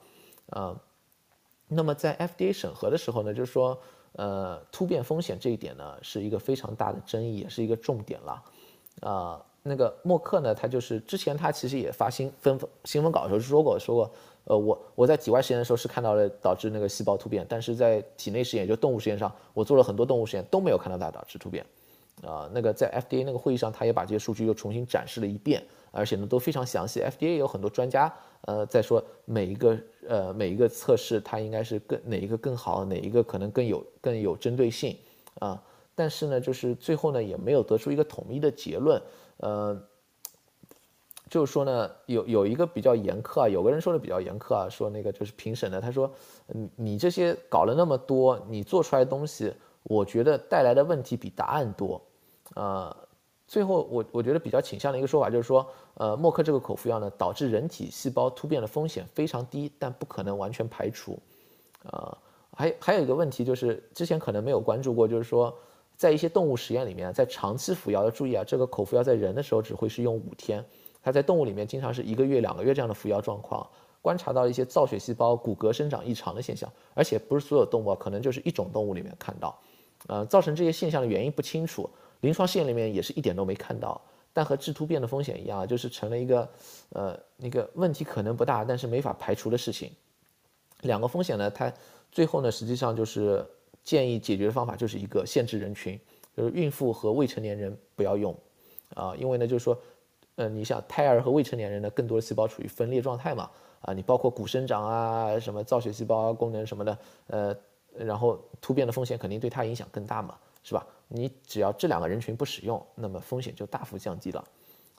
[0.49, 0.75] 啊，
[1.69, 3.79] 那么在 FDA 审核的时候呢，就是说，
[4.13, 8.43] 呃，突变风险这一点呢，是一个非常大的争议，也是一个重点了，
[9.03, 9.45] 啊。
[9.69, 14.11] 那个默克呢，他就是之前他其实也发新分新闻稿的时候说过，说过，
[14.49, 21.67] 呃，我我在体外实验的时候是看到了导致那个细胞突变，但是在体内实验，就动物实验上，我做了很多动物实验都没有看到它导致突变，
[22.23, 29.79] 啊，那个在 FDA 那个会议上，他也把这些数据又重新展示了一遍，而且呢都非常详细，FDA 有很多专家，呃，在说每一个
[30.09, 34.97] 呃每一个测试它应该是更哪一个更好，哪一个可能更有更有针对性，
[35.41, 35.61] 啊，
[35.95, 39.03] 但是呢，就是最后呢也没有得出一个统一的结论。
[39.39, 39.79] 呃，
[41.29, 46.11] 就是说呢，有有一个比较严苛啊，有个人说的比较严苛啊，说那个就是评审的，他说，
[46.47, 52.01] 你你这些搞了那么多，你做出来的东西，我觉得带来的问题比答案多，
[52.55, 52.97] 呃，
[53.47, 61.19] 最后我我觉得比较倾向的一个说法就是说，呃，默克这个口服药呢，导致人体细胞突变的风险非常低，但不可能完全排除。
[61.85, 62.19] 呃，
[62.53, 65.53] 还还有一个问题就是之前可能没有关注过，就是说
[65.97, 70.65] 在一些动物实验里面，在长期服药要注意啊，这个口服药在人的时候只会是用五天，
[71.07, 73.65] 它在动物里面经常是一个月、两个月这样的服药状况。
[74.03, 79.57] 观察到一些造血细胞骨骼生长异常的现象，而且不是所有动物，可能就是一种动物里面看到，
[80.09, 81.89] 呃，造成这些现象的原因不清楚，
[82.23, 84.01] 临床试验里面也是一点都没看到，
[84.33, 86.49] 但和致突变的风险一样，就是成了一个，
[86.91, 89.93] 呃，那个问题可能不大，但是没法排除的事情。
[90.83, 91.73] 两个风险呢，它
[92.11, 93.47] 最后呢，实际上就是
[93.85, 95.99] 建议解决的方法就是一个限制人群，
[96.37, 98.37] 就是孕妇和未成年人不要用，
[98.95, 99.77] 啊，因为呢，就是说，
[100.37, 103.51] 呃，你想胎儿和未成年人呢，更多的细胞处于分裂状态嘛。
[103.83, 107.57] 啊，你包括骨生长啊，什么造血细胞功能什么的，呃，
[107.95, 110.85] 然后突变的风险肯定对它影响更大嘛，是吧？
[111.09, 114.45] 你只要这两个人群不使用，那么风险就大幅降低了。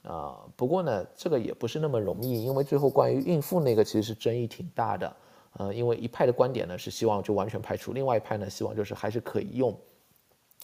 [0.03, 5.15] 啊，不过呢，这个也不是那么容易，因为最后关于孕妇那个其实是争议挺大的。
[5.53, 9.77] 呃，因为一派的观点呢是希望就完全排除，另外一派呢希望就是还是可以用。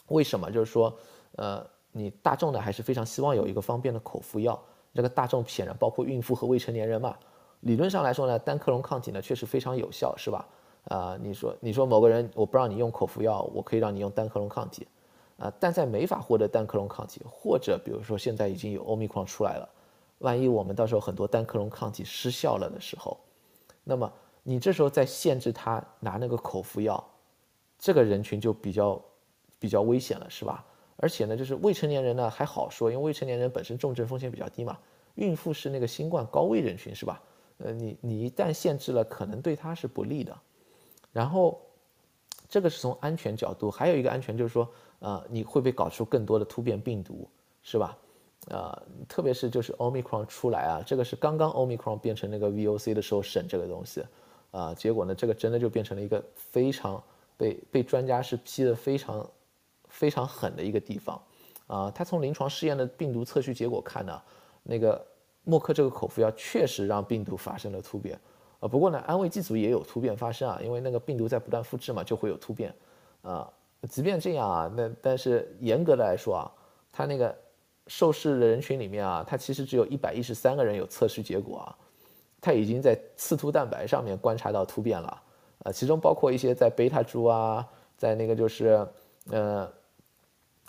[0.08, 0.50] 为什么？
[0.52, 0.96] 就是说，
[1.36, 4.62] 呃，你大众呢还是非常希望有一个方便的口服药。
[4.94, 7.18] 这个大众显然包括孕妇和未成年人嘛。
[7.62, 10.46] 理论上来说呢，单克隆抗体呢确实非常有效，是吧？
[10.90, 14.86] 啊，你说你说某个人我不让你用口服药，我可以让你用单克隆抗体，
[15.38, 19.70] 啊，但在没法获得单克隆抗体，或者比如说现在已经有欧米克出来了，
[20.18, 23.18] 万一我们到时候很多单克隆抗体失效了的时候，
[23.86, 24.12] 那么
[24.44, 27.02] 你这时候再限制他拿那个口服药，
[27.80, 29.02] 这个人群就比较
[29.58, 30.66] 比较危险了，是吧？
[30.98, 34.78] 而且呢，就是未成年人呢还好说，因为未成年人本身重症风险比较低嘛，
[35.16, 37.22] 孕妇是那个新冠高危人群，是吧？
[37.58, 40.36] 呃，你你一旦限制了，可能对他是不利的。
[41.12, 41.62] 然后，
[42.50, 44.68] 这个是从安全角度，还有一个安全就是说，
[45.00, 47.30] 呃，你会不会搞出更多的突变病毒，
[47.62, 47.98] 是吧？
[48.50, 54.04] 呃，特别是就是 Omicron 出来啊，这个是刚刚 Omicron 变成那个 VOC 的时候审这个东西，
[54.52, 57.02] 啊，结果呢，这个真的就变成了一个非常
[57.38, 59.26] 被被专家是批的非常
[59.94, 61.24] 非常狠的一个地方，
[61.68, 64.22] 啊，他从临床试验的病毒测序结果看呢，
[64.64, 65.02] 那个。
[65.46, 68.18] 默克这个口服药确实让病毒发生了突变，
[68.62, 72.74] 啊，不过呢，安慰剂组也有突变发生啊，因为那个病毒在不断复制嘛，就会有突变，
[73.24, 73.52] 啊，
[73.90, 76.48] 即便这样啊，那但是严格的来说啊，
[76.94, 77.38] 他那个
[77.88, 81.76] 受试的人群里面啊，他其实只有一百一十三个人有测试结果啊，
[82.40, 85.22] 他已经在刺突蛋白上面观察到突变了，
[85.66, 88.88] 啊，其中包括一些在贝塔株啊，在那个就是
[89.30, 89.70] 呃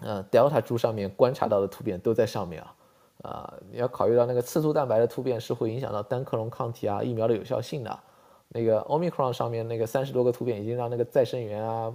[0.00, 2.74] 呃，Delta 株上面观察到的突变都在上面啊。
[3.22, 7.98] 啊，你要考虑到那个刺突蛋白的突变是会影响到单克隆抗体啊疫苗的有效性的。
[8.48, 11.94] 那个 Omicron 上面那个三十多个突变已经让那个再生元啊、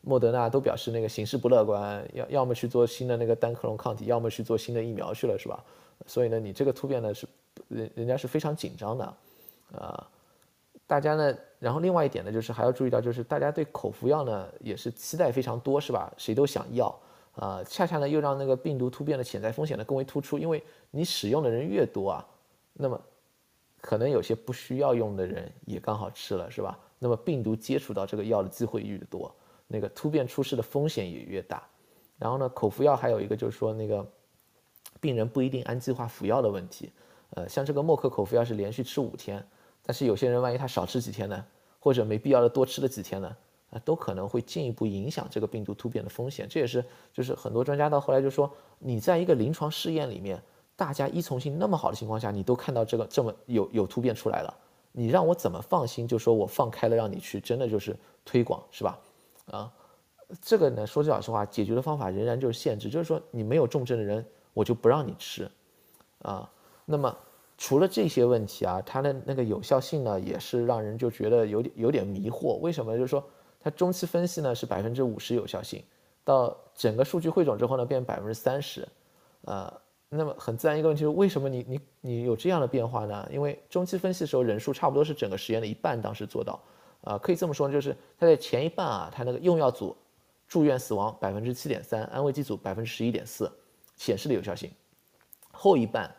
[0.00, 5.62] 莫德纳都表示那个形势不乐观，要要么去做新的那个单克隆抗体，要么去做新的疫苗去了，是吧？
[6.06, 7.26] 所以呢，你这个突变呢是
[7.68, 9.04] 人人家是非常紧张的，
[9.76, 10.08] 啊，
[10.86, 16.10] 大家呢，然后另外一点呢就是还要注意到，就是大家对口服药呢也是期待非常多，是吧？
[16.16, 16.98] 谁都想要。
[17.40, 22.28] 啊，恰恰呢又让那个病毒突变的潜在风险呢更为突出，因为你使用的人越多啊，
[22.74, 23.00] 那么
[23.80, 26.78] 可能有些不需要用的人也刚好吃了，是吧？
[26.98, 29.34] 那么病毒接触到这个药的机会越多，
[29.66, 31.66] 那个突变出事的风险也越大。
[32.18, 34.06] 然后呢，口服药还有一个就是说那个
[35.00, 36.92] 病人不一定按计划服药的问题。
[37.30, 39.42] 呃，像这个默克口服药是连续吃五天，
[39.82, 41.42] 但是有些人万一他少吃几天呢，
[41.78, 43.34] 或者没必要的多吃了几天呢？
[43.70, 46.46] 啊，都可能会进一步影响这个病毒突变的风险。
[46.50, 50.42] 这也是，就是很多专家到后来就说，你在一个临床试验里面，
[50.74, 54.52] 大家依从性那么好的情况下，你都看到这个这么有有突变出来了，
[54.90, 56.08] 你让我怎么放心？
[56.08, 58.98] 就说我放开了让你去，真的就是推广，是吧？
[59.52, 59.72] 啊，
[60.42, 65.48] 这个呢，说句老实话，解决的方法仍然就是限制，就是说你没有重症的人，我就不让你吃，
[66.22, 66.50] 啊，
[66.84, 67.16] 那么
[67.56, 72.54] 除了这些问题啊，它的那个有效性呢，也是让人就觉得有点有点迷惑。
[72.56, 72.96] 为什么？
[72.96, 73.22] 就是说。
[73.62, 75.84] 它中期分析呢是百分之五十有效性，
[76.24, 78.88] 到整个数据汇总之后呢变百分之三十，
[79.42, 79.70] 呃，
[80.08, 83.28] 那么很自然一个问题是为什么你你你有这样的变化呢？
[83.30, 86.58] 因为中期分析的时候人数差不多是整个实验的一半，当时做到，
[87.02, 89.94] 啊，可以这么说就是它在前一半啊，它那个用药组
[90.48, 93.50] 住院死亡百分之七点三，安慰剂组百分之十一点四，
[93.96, 94.70] 显示的有效性，
[95.52, 96.10] 后一半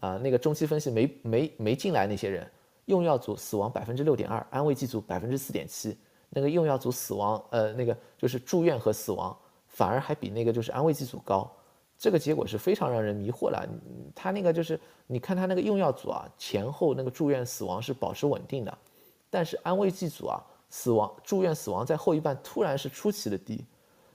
[0.00, 2.46] 啊那个中期分析没没没进来那些人，
[2.84, 5.96] 用药组死亡百分之六点二，安慰剂组百分之四点七。
[6.30, 11.50] 那个用药组死亡，呃，那个就是住院和死亡，反而还比那个就是安慰剂组高，
[11.98, 13.68] 这个结果是非常让人迷惑的。
[14.14, 18.78] 他那个就是，你看他那个用药组啊，前后那个住院死亡是保持稳定的，
[19.28, 23.64] 但是安慰剂组啊，死亡住院死亡在后一半突然是出奇的低，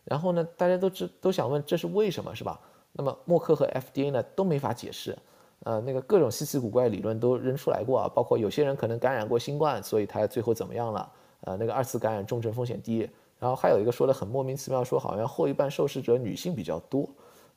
[0.03, 2.59] 然后呢，大家都知都想问这是为什么是吧？
[2.93, 5.17] 那么默克和 FDA 呢都没法解释，
[5.65, 11.11] 呃，那个各种稀奇古怪理论都扔出来过啊，包括有些人可能感染过新冠，所以他最后怎么样了？
[11.45, 13.09] 呃，那个二次感染重症风险低。
[13.39, 17.07] 然后还有一个说的很莫名其妙，说好像后一半受试者女性比较多，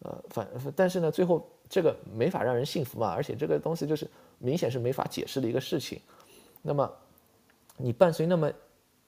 [0.01, 4.09] 呃，反但是呢，最后这个没法让人信服嘛，而且这个东西就是
[4.39, 6.01] 明显是没法解释的一个事情。
[6.63, 6.89] 那么
[7.77, 8.53] 你伴随那么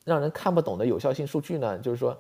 [0.05, 2.17] 让人看不懂的有效性数据呢，就是说。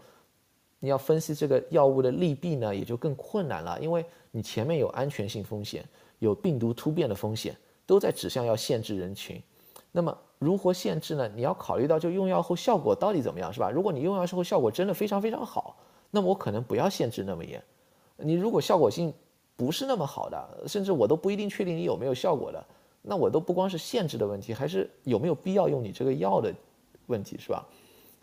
[0.83, 5.85] 你要分析这个药物的利弊呢，也就更困难了，因为你前面有安全性风险，
[6.21, 7.55] 有病毒突变的风险，
[7.85, 9.39] 都在指向要限制人群。
[9.93, 11.31] 那么如何限制呢？
[11.37, 13.71] 你要考虑到就用药后效果到底怎么样，是吧？
[13.71, 15.77] 如果你用药之后效果真的非常非常好，
[16.11, 17.63] 那么我可能不要限制那么严。
[18.17, 19.13] 你如果效果性
[19.55, 22.67] 不是那么好的，甚至我都不一定确定你有没有效果的，
[23.03, 26.53] 那我都不光是限制的问题，还是有没有必要用你这个药的
[27.07, 27.67] 问题，是吧？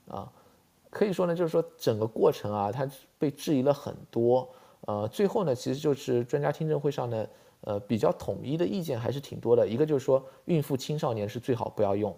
[0.10, 0.32] 啊。
[0.90, 2.90] 可以说呢，就是说整个过程啊，它
[3.20, 4.48] 被质疑了很多。
[4.88, 7.28] 呃，最后呢，其实就是专家听证会上呢，
[7.62, 9.68] 呃，比较统一的意见还是挺多的。
[9.68, 12.16] 一个就是说，孕妇、青少年是最好不要用。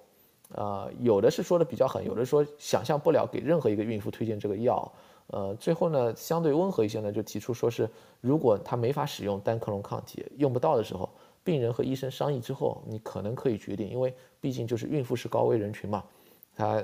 [0.56, 4.92] 呃，有的是说的比较狠，有的说想象不了给任何一个孕妇推荐这个药。
[5.28, 7.90] 呃，最后呢，相对温和一些呢，就提出说是，
[8.22, 11.10] 如果他没法使用单克隆抗体，用不到的时候，
[11.44, 16.04] 病人和医生商议之后，你可能可以决定，因为毕竟就是孕妇是高危人群嘛，
[16.56, 16.84] 他。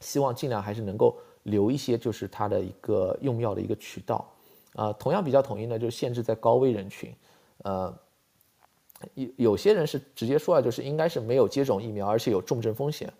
[0.00, 4.28] 希望尽量还是能够留一些，就是它的一个用药的一个渠道，
[4.74, 7.10] 啊，同样比较统一呢，就是限制在高危人群，
[7.64, 7.92] 呃，
[9.14, 13.12] 有有些人是直接说了，就是应该是没有接种疫苗，而且有重症风险，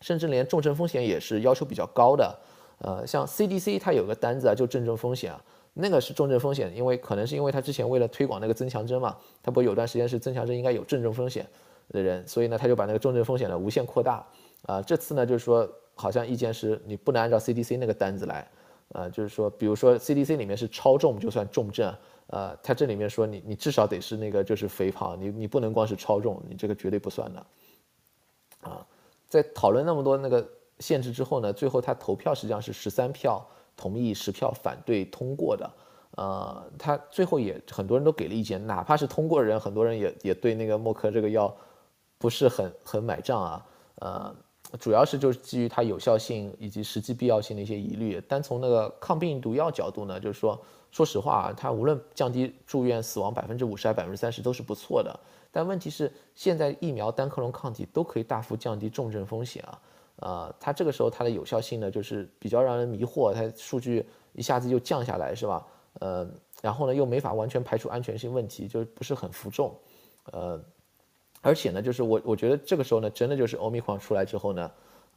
[0.00, 2.38] 甚至连重症风险也是要求比较高的，
[2.78, 5.42] 呃，像 CDC 它有个单子啊，就重症风险啊，
[5.72, 11.48] 那个是重症风险，因为可能是因为他之前为了推广那个增强针嘛，他不有段时间是增强针应该有重症风险
[11.88, 14.26] 的人，所以呢，他就把那个重症风险呢无限扩大。
[14.66, 18.48] 啊，这次呢，就是说，好像意见是你不能按照 CDC 那个单子来，
[18.88, 21.92] 呃，就是说，比如说 CDC 里面是超重就算重症，
[22.28, 27.46] 呃，它这里面说你你至少得是那个就是肥胖，你你不能光是超重，你这个绝对不算的。
[28.60, 28.86] 啊，
[29.28, 30.46] 在讨论那么多那个
[30.78, 33.44] 限制之后呢，最后他投票实际上是十三票
[33.76, 35.70] 同意，十票反对通过的，
[36.16, 41.54] 呃，他最后也很多人都给了意见，哪怕是通过的人，很多人也也对那个默克这个药
[42.18, 43.66] 不是很很买账啊，
[43.96, 44.36] 呃。
[44.80, 48.20] 主要是就是基于它有效性以及实际必要性的一些疑虑。
[48.22, 50.60] 单从那个抗病毒药角度呢，就是说，
[50.90, 55.20] 说实话啊，它无论降低住院死亡百分之五十还百分之三十都是不错的。
[55.52, 59.80] 但问题是，现在疫苗单克隆抗体都可以大幅降低重症风险啊，
[60.16, 65.64] 呃，它这个时候它的有效性呢，就是比较让人迷惑，它数据一下子就降下来，是吧？
[66.00, 66.28] 呃，
[66.60, 69.72] 然后呢又没法完全排除安全性问题，就不是很服众，
[70.32, 70.60] 呃。
[71.44, 74.70] 而且呢，就是我我觉得这个时候呢，真的就是欧米狂出来之后呢，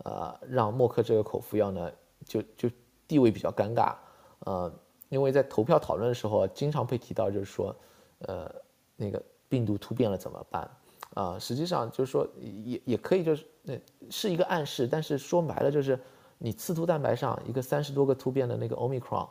[0.03, 1.89] 呃，让默克这个口服药呢，
[2.25, 2.69] 就就
[3.07, 3.95] 地位比较尴尬，
[4.39, 4.69] 呃，
[5.07, 7.73] 因为在投票讨论的时候，经常被提到就是说，
[8.19, 8.53] 呃，
[8.97, 10.69] 那个病毒突变了怎么办？
[11.13, 15.97] 啊，实际上就是说也也可以就是那是一个暗示，但是说白了就是
[16.37, 19.27] 你刺突蛋白上一个三十多个突变的那个 omicron，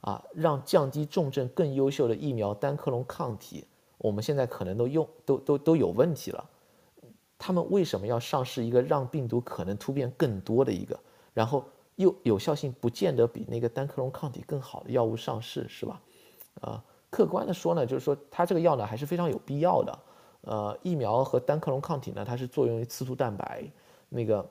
[0.00, 3.64] 啊，让降低重症更优秀的疫苗单克隆抗体。
[4.02, 6.42] 我们现在可能都用都都都有问题了，
[7.38, 10.98] 他们为什么要上市一个让病毒可能突变更多的一个，
[11.34, 11.62] 然后
[11.96, 16.00] 又有效性不见得比那个单克隆抗体更好的药物上市，是吧？
[16.62, 19.98] 啊，客观的说呢，就是说它这个药呢还是非常有必要的。
[20.42, 23.70] 呃，疫苗和单克隆抗体呢，它是作用于刺突蛋白，
[24.08, 24.48] 那个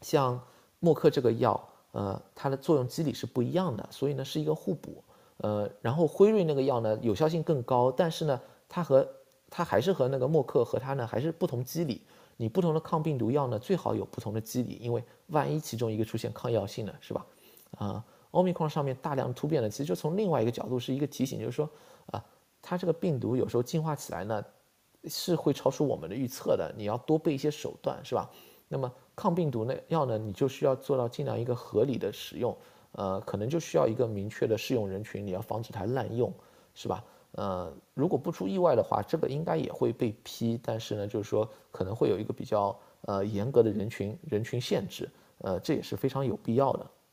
[0.00, 0.40] 像
[0.80, 5.04] 默克这个药，呃，它的作用机理是不一样的，所以呢是一个互补。
[5.36, 8.40] 呃，然后辉瑞那个药呢有效性更高，但是呢。
[8.72, 9.06] 它和
[9.50, 12.00] 它还是和那个默克和它呢还是不同机理。
[12.38, 17.26] 你不同的抗病毒药呢最好有不同的机理，因为万一其中一个出现抗药性呢，是吧？
[17.76, 21.68] 啊，欧米克上面大量突变呢，其实就从另外一个角度是一个提醒，就是说
[22.06, 22.24] 啊，
[22.62, 24.42] 它这个病毒有时候进化起来呢
[25.04, 28.30] 是会超出我们的预测的，你要多备一些手段，是吧？
[28.68, 32.56] 那么抗病毒呢药呢，你就需要做到尽量一个合理的使用，
[32.92, 36.32] 呃，可能就需要一个明确的适用人群，你要防止它滥用，
[36.74, 37.04] 是吧？
[37.32, 45.08] 呃，如果不出意外的话，这个应该也会被批，但是呢，就是说可能会有一个比较呃严格的人群人群限制，
[45.38, 46.86] 呃，这也是非常有必要的。